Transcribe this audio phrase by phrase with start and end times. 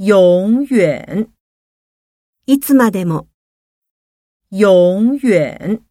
[0.00, 1.32] 永远，
[2.46, 3.28] いつまでも。
[4.50, 5.82] 永远，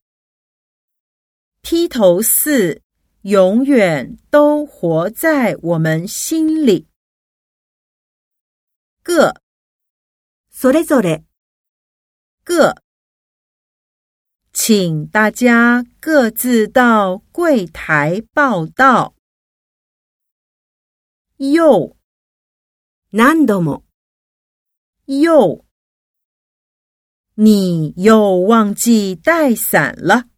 [1.63, 2.83] 披头四
[3.23, 6.85] 永远都活在我们心里。
[9.01, 9.33] 各，
[10.51, 11.23] それそれ。
[12.43, 12.75] 各，
[14.53, 19.15] 请大家各自到柜台报到。
[21.39, 21.97] 又，
[23.11, 23.84] 何度も。
[25.07, 25.63] 又，
[27.35, 30.29] 你又忘记带伞了。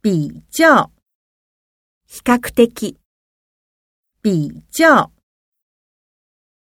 [0.00, 0.92] 比较，
[4.22, 5.12] 比較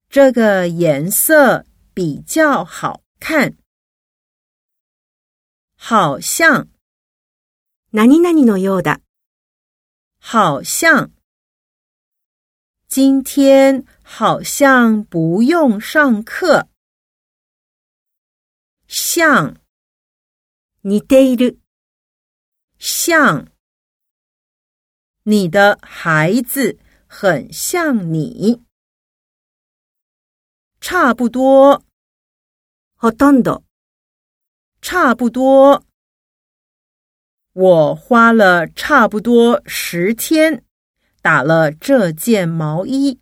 [0.09, 3.59] 这个颜色比较好看。
[5.75, 6.69] 好像，
[7.93, 9.01] なになにのようだ，
[10.19, 11.16] 好像。
[12.89, 16.69] 今天好像不用上课。
[18.87, 19.57] 像，
[20.83, 21.59] ニテイル。
[22.79, 23.49] 像，
[25.25, 28.63] 你的孩子很像你。
[30.81, 31.83] 差不多，
[32.97, 33.65] ほとんど。
[34.81, 35.85] 差不多，
[37.53, 40.66] 我花了差不多十天。
[41.27, 43.21] 打了这件毛衣，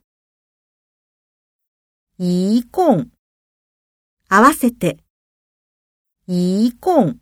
[2.17, 3.11] 一共，
[4.29, 4.99] 合わせて，
[6.27, 7.19] 一共，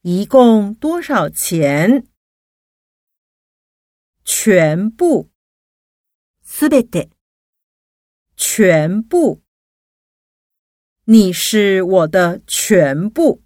[0.00, 2.06] 一共多少钱？
[4.24, 5.28] 全部，
[6.42, 7.10] すべて，
[8.34, 9.42] 全部。
[11.04, 13.41] 你是我的全部。